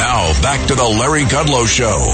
[0.00, 2.08] Now, back to the Larry Kudlow Show.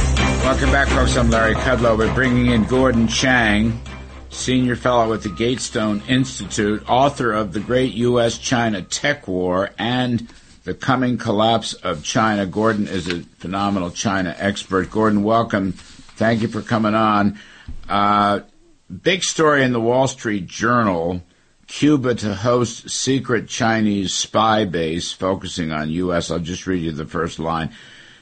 [0.45, 1.17] Welcome back, folks.
[1.17, 1.97] I'm Larry Kudlow.
[1.97, 3.81] We're bringing in Gordon Chang,
[4.29, 8.39] Senior Fellow at the Gatestone Institute, author of The Great U.S.
[8.39, 10.29] China Tech War and
[10.65, 12.45] The Coming Collapse of China.
[12.45, 14.91] Gordon is a phenomenal China expert.
[14.91, 15.71] Gordon, welcome.
[15.71, 17.39] Thank you for coming on.
[17.89, 18.41] Uh,
[18.91, 21.23] big story in the Wall Street Journal
[21.67, 26.31] Cuba to host secret Chinese spy base focusing on U.S.
[26.31, 27.75] I'll just read you the first line.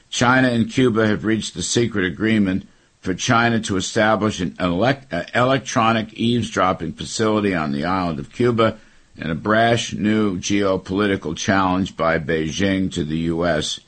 [0.09, 2.67] China and Cuba have reached a secret agreement
[3.01, 8.79] for China to establish an elect- uh, electronic eavesdropping facility on the island of Cuba
[9.15, 13.79] in a brash new geopolitical challenge by Beijing to the U.S.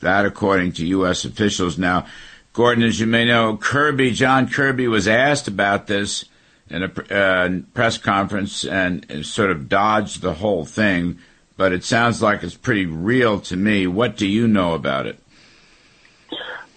[0.00, 1.24] That, according to U.S.
[1.24, 1.78] officials.
[1.78, 2.06] Now,
[2.52, 6.24] Gordon, as you may know, Kirby, John Kirby was asked about this
[6.68, 11.18] in a uh, press conference and, and sort of dodged the whole thing,
[11.56, 13.86] but it sounds like it's pretty real to me.
[13.86, 15.18] What do you know about it?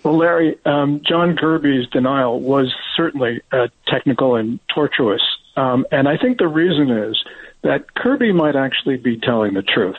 [0.04, 5.22] Well, Larry, um, John Kirby's denial was certainly uh, technical and tortuous.
[5.58, 7.22] Um, and I think the reason is
[7.64, 9.98] that Kirby might actually be telling the truth.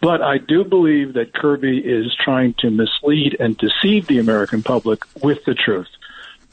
[0.00, 5.02] But I do believe that Kirby is trying to mislead and deceive the American public
[5.22, 5.88] with the truth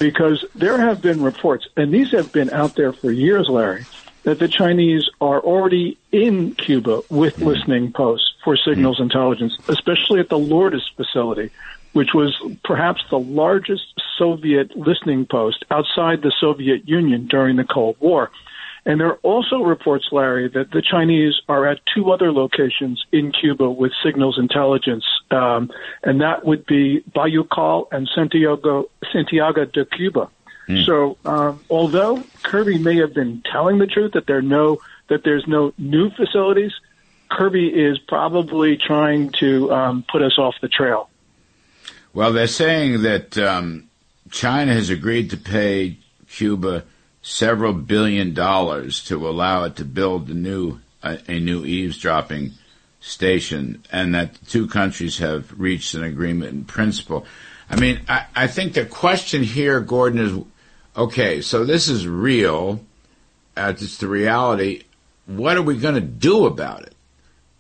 [0.02, 3.86] because there have been reports, and these have been out there for years, Larry,
[4.24, 9.54] that the Chinese are already in Cuba with mm listening posts for signals mm intelligence,
[9.70, 11.52] especially at the Lourdes facility,
[11.94, 13.84] which was perhaps the largest
[14.18, 18.32] Soviet listening post outside the Soviet Union during the Cold War.
[18.86, 23.32] And there are also reports, Larry, that the Chinese are at two other locations in
[23.32, 25.72] Cuba with signals intelligence, um,
[26.04, 30.30] and that would be Bejucal and Santiago, Santiago de Cuba.
[30.68, 30.86] Mm.
[30.86, 34.80] So, um, although Kirby may have been telling the truth that there no
[35.10, 36.72] that there's no new facilities,
[37.30, 41.10] Kirby is probably trying to um, put us off the trail.
[42.14, 43.90] Well, they're saying that um,
[44.32, 45.98] China has agreed to pay
[46.30, 46.84] Cuba
[47.22, 52.52] several billion dollars to allow it to build a new a, a new eavesdropping
[53.00, 57.26] station, and that the two countries have reached an agreement in principle.
[57.70, 60.46] I mean, I, I think the question here, Gordon, is
[60.96, 61.42] okay.
[61.42, 62.82] So this is real.
[63.58, 64.84] Uh, it's the reality.
[65.26, 66.94] What are we going to do about it?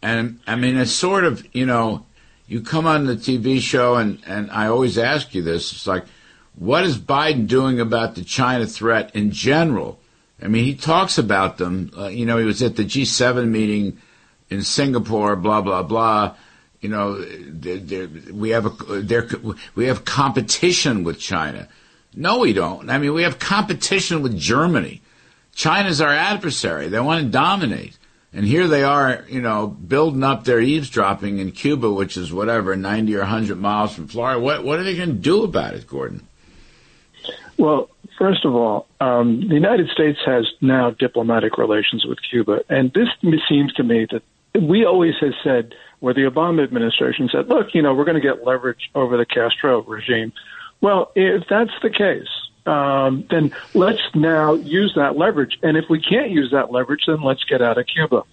[0.02, 2.06] And I mean, it's sort of you know,
[2.48, 5.72] you come on the TV show, and and I always ask you this.
[5.72, 6.06] It's like
[6.62, 10.00] what is Biden doing about the China threat in general?
[10.40, 11.90] I mean, he talks about them.
[11.98, 13.98] Uh, you know, he was at the G7 meeting
[14.52, 16.36] in Singapore, blah blah blah.
[16.80, 21.68] You know, they're, they're, we have a we have competition with China.
[22.16, 22.92] No, we don't.
[22.92, 25.02] I mean, we have competition with Germany.
[25.56, 26.90] China's our adversary.
[26.90, 27.98] They want to dominate.
[28.34, 32.76] And here they are, you know, building up their eavesdropping in Cuba, which is whatever,
[32.76, 34.40] 90 or 100 miles from Florida.
[34.40, 36.28] What, what are they going to do about it, Gordon?
[37.62, 42.92] Well, first of all, um, the United States has now diplomatic relations with Cuba, and
[42.92, 43.08] this
[43.48, 44.24] seems to me that
[44.60, 48.28] we always have said, where the Obama administration said, "Look, you know, we're going to
[48.30, 50.34] get leverage over the Castro regime."
[50.82, 52.34] Well, if that's the case,
[52.66, 55.60] um, then let's now use that leverage.
[55.62, 58.24] And if we can't use that leverage, then let's get out of Cuba.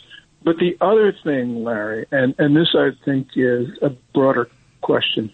[0.42, 4.48] But the other thing, Larry, and, and this I think is a broader
[4.80, 5.30] question.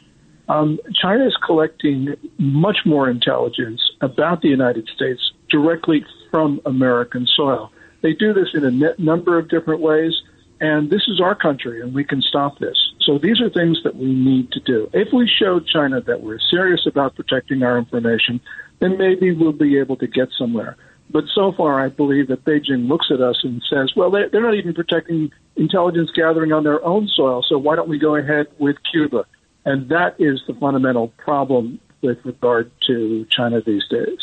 [0.48, 7.70] Um, China is collecting much more intelligence about the United States directly from American soil.
[8.02, 10.12] They do this in a number of different ways,
[10.60, 12.76] and this is our country, and we can stop this.
[13.00, 14.90] So these are things that we need to do.
[14.92, 18.40] If we show China that we're serious about protecting our information,
[18.80, 20.76] then maybe we'll be able to get somewhere.
[21.10, 24.54] But so far, I believe that Beijing looks at us and says, well, they're not
[24.54, 28.76] even protecting intelligence gathering on their own soil, so why don't we go ahead with
[28.90, 29.26] Cuba?
[29.64, 34.18] And that is the fundamental problem with regard to China these days.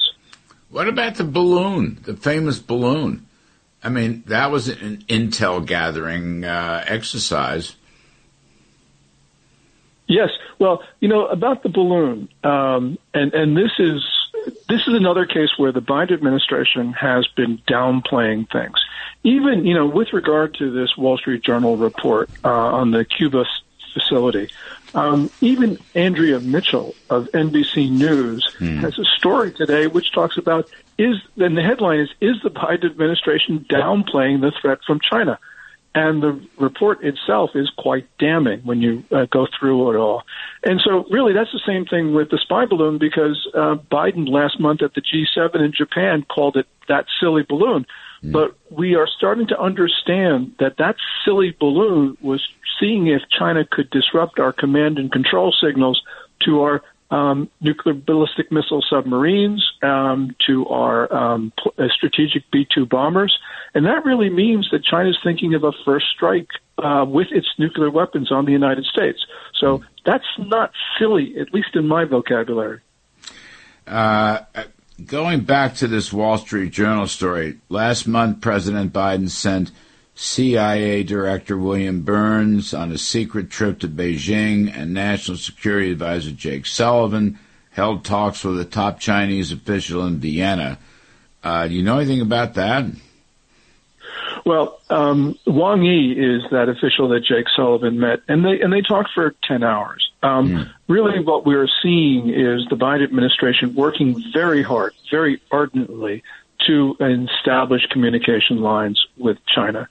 [0.70, 3.28] What about the balloon, the famous balloon?
[3.84, 7.76] I mean, that was an intel gathering uh, exercise.
[10.08, 10.30] Yes.
[10.60, 14.04] Well, you know about the balloon, um, and and this is
[14.68, 18.76] this is another case where the Biden administration has been downplaying things.
[19.24, 23.46] Even you know with regard to this Wall Street Journal report uh, on the Cuba
[23.94, 24.50] facility,
[24.94, 28.78] um, even Andrea Mitchell of NBC News hmm.
[28.80, 32.86] has a story today which talks about is, and the headline is, is the Biden
[32.86, 35.40] administration downplaying the threat from China?
[35.94, 40.24] And the report itself is quite damning when you uh, go through it all.
[40.64, 44.58] And so, really, that's the same thing with the spy balloon because uh, Biden last
[44.58, 47.86] month at the G7 in Japan called it that silly balloon.
[48.24, 48.32] Mm.
[48.32, 50.96] But we are starting to understand that that
[51.26, 52.42] silly balloon was
[52.80, 56.02] seeing if China could disrupt our command and control signals
[56.46, 62.86] to our um, nuclear ballistic missile submarines, um, to our um, uh, strategic B 2
[62.86, 63.38] bombers.
[63.74, 66.48] And that really means that China is thinking of a first strike
[66.78, 69.20] uh, with its nuclear weapons on the United States.
[69.60, 72.80] So that's not silly, at least in my vocabulary.
[73.86, 74.40] Uh,
[75.06, 79.72] going back to this Wall Street Journal story, last month President Biden sent
[80.16, 86.66] CIA Director William Burns on a secret trip to Beijing, and National Security Advisor Jake
[86.66, 87.40] Sullivan
[87.72, 90.78] held talks with a top Chinese official in Vienna.
[91.44, 92.86] Uh, do you know anything about that?
[94.46, 98.82] Well, um, Wang Yi is that official that Jake Sullivan met, and they and they
[98.82, 100.11] talked for ten hours.
[100.24, 100.74] Um, mm.
[100.88, 106.24] Really, what we're seeing is the Biden administration working very hard, very ardently
[106.68, 109.88] to establish communication lines with China.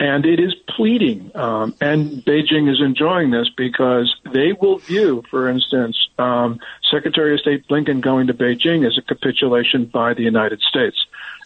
[0.00, 5.48] And it is pleading, um, and Beijing is enjoying this because they will view, for
[5.48, 6.58] instance, um,
[6.90, 10.96] Secretary of State Blinken going to Beijing as a capitulation by the United States.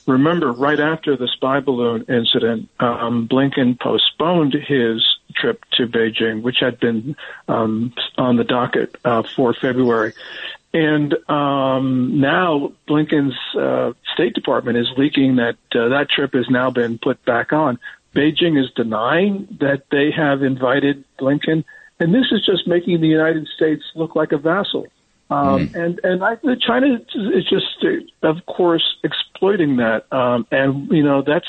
[0.06, 6.58] Remember, right after the spy balloon incident, um, Blinken postponed his trip to Beijing, which
[6.60, 7.16] had been
[7.48, 10.12] um, on the docket uh, for February.
[10.72, 16.70] And um, now Blinken's uh, State Department is leaking that uh, that trip has now
[16.70, 17.78] been put back on.
[18.14, 21.64] Beijing is denying that they have invited Blinken,
[22.00, 24.88] and this is just making the United States look like a vassal.
[25.30, 25.75] Um, mm.
[25.75, 27.84] And and I, China is just,
[28.22, 30.10] of course, exploiting that.
[30.12, 31.48] Um, and you know that's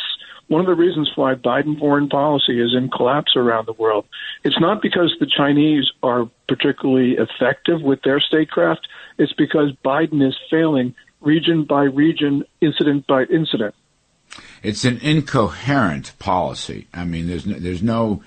[0.49, 4.05] one of the reasons why Biden foreign policy is in collapse around the world.
[4.43, 8.87] It's not because the Chinese are particularly effective with their statecraft.
[9.19, 13.75] It's because Biden is failing region by region, incident by incident.
[14.63, 16.87] It's an incoherent policy.
[16.93, 18.23] I mean, there's no, there's no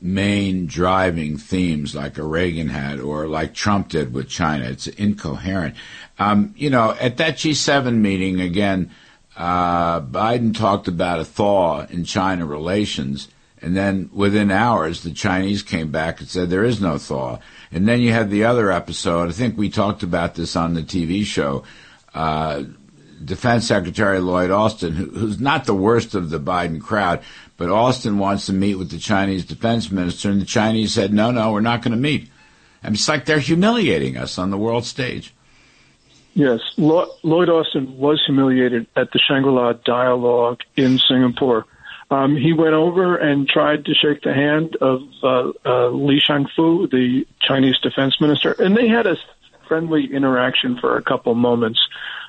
[0.00, 4.66] main driving themes like a Reagan had or like Trump did with China.
[4.66, 5.74] It's incoherent.
[6.18, 8.90] Um, you know, at that G7 meeting, again,
[9.36, 13.28] uh, Biden talked about a thaw in China relations.
[13.60, 17.38] And then within hours, the Chinese came back and said there is no thaw.
[17.70, 19.28] And then you had the other episode.
[19.28, 21.64] I think we talked about this on the TV show.
[22.14, 22.64] Uh,
[23.24, 27.22] Defense Secretary Lloyd Austin, who, who's not the worst of the Biden crowd,
[27.56, 31.30] but Austin wants to meet with the Chinese defense minister, and the Chinese said, no,
[31.30, 32.28] no, we're not going to meet.
[32.82, 35.34] And it's like they're humiliating us on the world stage.
[36.36, 41.64] Yes, Lloyd Austin was humiliated at the Shangri-La dialogue in Singapore.
[42.10, 46.90] Um, he went over and tried to shake the hand of uh, uh, Li Shangfu,
[46.90, 49.16] the Chinese defense minister, and they had a
[49.66, 51.80] friendly interaction for a couple moments.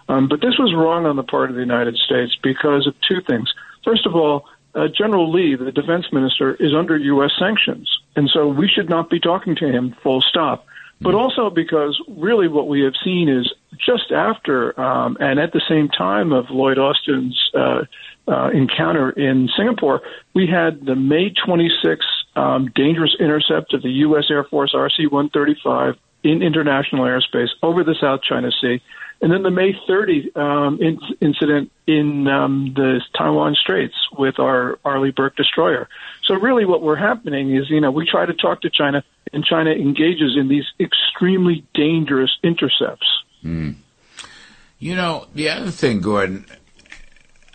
[0.08, 3.20] Um, but this was wrong on the part of the United States because of two
[3.28, 3.54] things.
[3.84, 7.32] First of all, uh, General Li, the defense minister, is under U.S.
[7.38, 10.66] sanctions, and so we should not be talking to him full stop.
[11.02, 11.18] But mm-hmm.
[11.18, 15.90] also because really what we have seen is just after um, and at the same
[15.90, 17.84] time of Lloyd Austin's uh,
[18.28, 20.02] uh, encounter in Singapore,
[20.34, 24.26] we had the May 26 um, dangerous intercept of the U.S.
[24.30, 28.82] Air Force RC 135 in international airspace over the South China Sea.
[29.20, 34.78] And then the May 30 um, in, incident in um, the Taiwan Straits with our
[34.86, 35.90] Arleigh Burke destroyer.
[36.26, 39.04] So really, what we're happening is, you know, we try to talk to China,
[39.34, 43.08] and China engages in these extremely dangerous intercepts.
[43.44, 43.76] Mm.
[44.80, 46.46] You know, the other thing, Gordon.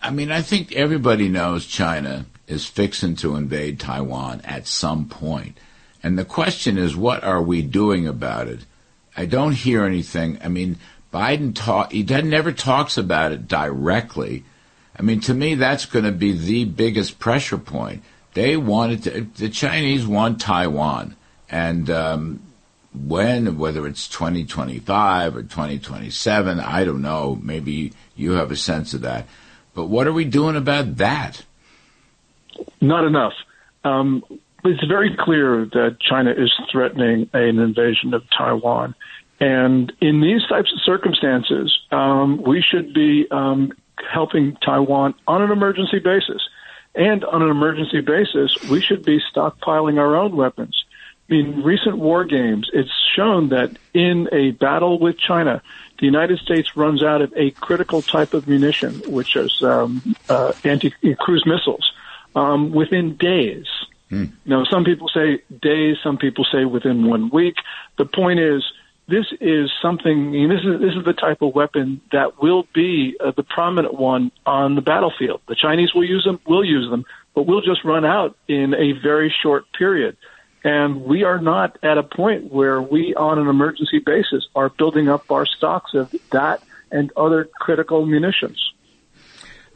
[0.00, 5.58] I mean, I think everybody knows China is fixing to invade Taiwan at some point.
[6.02, 8.66] And the question is, what are we doing about it?
[9.16, 10.38] I don't hear anything.
[10.42, 10.78] I mean,
[11.12, 14.44] Biden talk he never talks about it directly.
[14.98, 18.02] I mean, to me, that's going to be the biggest pressure point.
[18.34, 21.16] They wanted to, the Chinese want Taiwan,
[21.50, 22.40] and um,
[22.94, 27.38] when, whether it's 2025 or 2027, I don't know.
[27.42, 29.26] Maybe you have a sense of that.
[29.74, 31.44] But what are we doing about that?
[32.80, 33.32] Not enough.
[33.84, 34.22] Um,
[34.64, 38.94] it's very clear that China is threatening an invasion of Taiwan.
[39.40, 43.72] And in these types of circumstances, um, we should be um,
[44.12, 46.42] helping Taiwan on an emergency basis.
[46.94, 50.84] And on an emergency basis, we should be stockpiling our own weapons.
[51.28, 55.62] In recent war games, it's shown that in a battle with China,
[55.98, 60.52] the United States runs out of a critical type of munition, which is um, uh,
[60.64, 61.92] anti-cruise missiles,
[62.34, 63.66] um, within days.
[64.10, 64.26] Hmm.
[64.44, 67.54] Now, some people say days, some people say within one week.
[67.96, 68.62] The point is,
[69.08, 70.32] this is something.
[70.48, 74.32] This is this is the type of weapon that will be uh, the prominent one
[74.46, 75.40] on the battlefield.
[75.48, 76.40] The Chinese will use them.
[76.46, 80.16] We'll use them, but we'll just run out in a very short period.
[80.64, 85.08] And we are not at a point where we, on an emergency basis, are building
[85.08, 88.72] up our stocks of that and other critical munitions.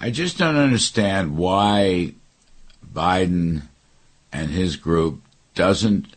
[0.01, 2.15] I just don't understand why
[2.93, 3.63] Biden
[4.33, 5.23] and his group
[5.55, 6.15] doesn't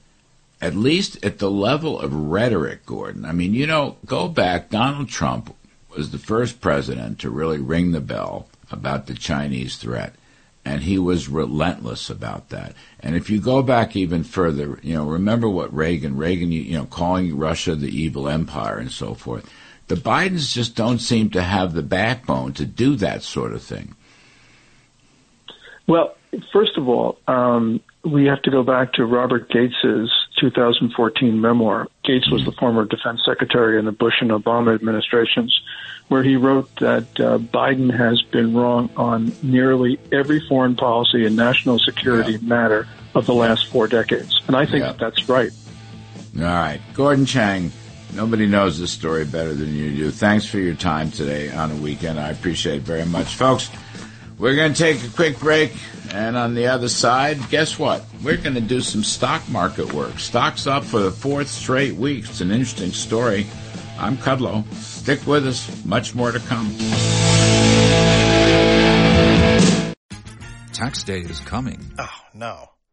[0.61, 3.25] at least at the level of rhetoric, Gordon.
[3.25, 5.55] I mean, you know, go back, Donald Trump
[5.95, 10.13] was the first president to really ring the bell about the Chinese threat.
[10.65, 12.73] And he was relentless about that.
[12.99, 16.85] And if you go back even further, you know, remember what Reagan, Reagan, you know,
[16.85, 19.49] calling Russia the evil empire and so forth.
[19.87, 23.95] The Bidens just don't seem to have the backbone to do that sort of thing.
[25.87, 26.15] Well,
[26.53, 31.87] first of all, um, we have to go back to Robert Gates's 2014 memoir.
[32.03, 35.59] Gates was the former defense secretary in the Bush and Obama administrations,
[36.07, 41.35] where he wrote that uh, Biden has been wrong on nearly every foreign policy and
[41.35, 42.37] national security yeah.
[42.41, 44.39] matter of the last four decades.
[44.47, 44.93] And I think yeah.
[44.93, 45.51] that that's right.
[46.37, 46.79] All right.
[46.93, 47.71] Gordon Chang,
[48.13, 50.11] nobody knows this story better than you do.
[50.11, 52.19] Thanks for your time today on a weekend.
[52.19, 53.35] I appreciate it very much.
[53.35, 53.69] Folks,
[54.39, 55.74] we're going to take a quick break.
[56.12, 58.03] And on the other side, guess what?
[58.24, 60.17] We're going to do some stock market work.
[60.17, 62.25] Stocks up for the fourth straight week.
[62.25, 63.46] It's an interesting story.
[64.00, 64.65] I'm Kudlow.
[64.74, 65.86] Stick with us.
[65.86, 66.74] Much more to come.
[70.74, 71.79] Tax day is coming.
[72.00, 72.69] Oh, no.